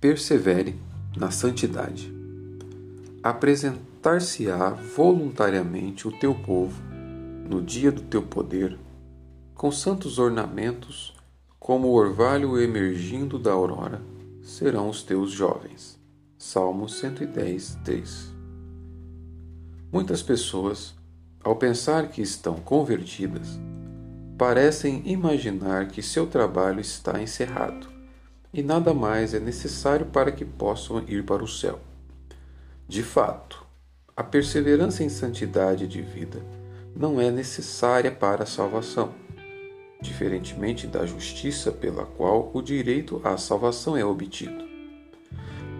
[0.00, 0.76] persevere
[1.16, 2.12] na santidade.
[3.20, 6.80] Apresentar-se-á voluntariamente o teu povo
[7.48, 8.78] no dia do teu poder,
[9.54, 11.16] com santos ornamentos,
[11.58, 14.00] como o orvalho emergindo da aurora,
[14.40, 15.98] serão os teus jovens.
[16.38, 18.32] Salmo 110, 3.
[19.90, 20.94] Muitas pessoas,
[21.42, 23.58] ao pensar que estão convertidas,
[24.36, 27.97] parecem imaginar que seu trabalho está encerrado
[28.58, 31.78] e nada mais é necessário para que possam ir para o céu.
[32.88, 33.64] De fato,
[34.16, 36.42] a perseverança em santidade de vida
[36.96, 39.14] não é necessária para a salvação,
[40.02, 44.66] diferentemente da justiça pela qual o direito à salvação é obtido.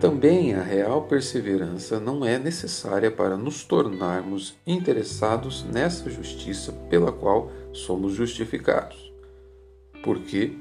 [0.01, 7.51] Também a real perseverança não é necessária para nos tornarmos interessados nessa justiça pela qual
[7.73, 9.13] somos justificados.
[10.05, 10.57] Porque,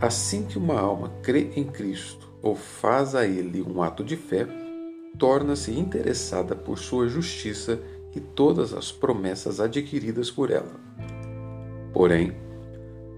[0.00, 4.46] assim que uma alma crê em Cristo ou faz a Ele um ato de fé,
[5.18, 7.80] torna-se interessada por sua justiça
[8.14, 10.80] e todas as promessas adquiridas por ela.
[11.92, 12.34] Porém,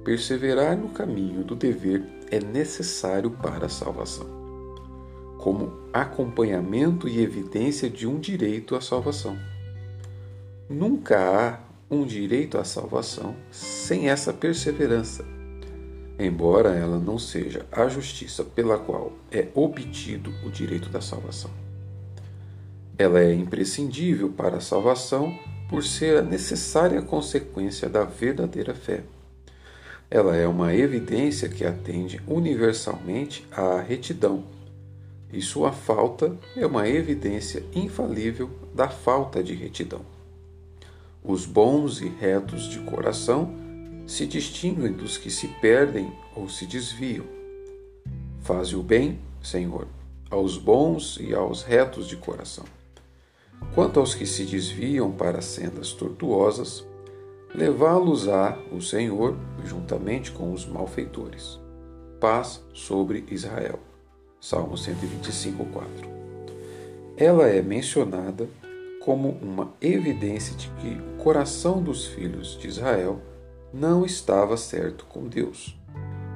[0.05, 4.39] perseverar no caminho do dever é necessário para a salvação
[5.39, 9.39] como acompanhamento e evidência de um direito à salvação.
[10.69, 15.25] Nunca há um direito à salvação sem essa perseverança,
[16.19, 21.51] embora ela não seja a justiça pela qual é obtido o direito da salvação.
[22.99, 29.05] Ela é imprescindível para a salvação por ser a necessária consequência da verdadeira fé.
[30.11, 34.45] Ela é uma evidência que atende universalmente à retidão
[35.33, 40.01] e sua falta é uma evidência infalível da falta de retidão.
[41.23, 43.55] Os bons e retos de coração
[44.09, 47.27] se distinguem dos que se perdem ou se desviam.
[48.41, 49.87] Faze o bem, Senhor,
[50.31, 52.65] aos bons e aos retos de coração.
[53.75, 56.87] Quanto aos que se desviam para sendas tortuosas,
[57.55, 61.61] levá-los-á o Senhor juntamente com os malfeitores.
[62.19, 63.79] Paz sobre Israel.
[64.41, 66.09] Salmo 125, 4.
[67.15, 68.49] Ela é mencionada
[69.05, 73.21] como uma evidência de que o coração dos filhos de Israel
[73.73, 75.77] não estava certo com Deus,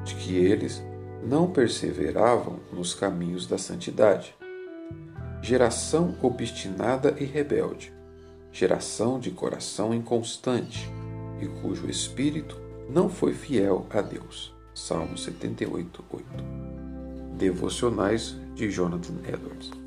[0.04, 0.82] de que eles
[1.22, 4.34] não perseveravam nos caminhos da santidade.
[5.40, 7.92] Geração obstinada e rebelde,
[8.52, 10.88] geração de coração inconstante
[11.40, 14.54] e cujo espírito não foi fiel a Deus.
[14.74, 16.72] Salmo 78, 8
[17.36, 19.81] devocionais de Jonathan Edwards.